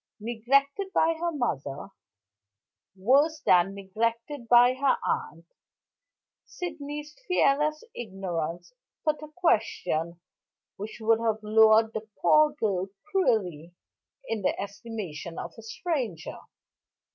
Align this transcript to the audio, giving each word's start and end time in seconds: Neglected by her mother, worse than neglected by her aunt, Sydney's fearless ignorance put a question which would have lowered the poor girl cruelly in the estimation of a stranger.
Neglected 0.19 0.87
by 0.95 1.13
her 1.19 1.31
mother, 1.31 1.89
worse 2.95 3.39
than 3.41 3.75
neglected 3.75 4.47
by 4.47 4.73
her 4.73 4.97
aunt, 5.07 5.45
Sydney's 6.43 7.15
fearless 7.27 7.83
ignorance 7.93 8.73
put 9.05 9.21
a 9.21 9.27
question 9.27 10.19
which 10.77 10.97
would 11.01 11.19
have 11.19 11.43
lowered 11.43 11.93
the 11.93 12.09
poor 12.19 12.51
girl 12.51 12.87
cruelly 13.11 13.75
in 14.27 14.41
the 14.41 14.59
estimation 14.59 15.37
of 15.37 15.53
a 15.59 15.61
stranger. 15.61 16.39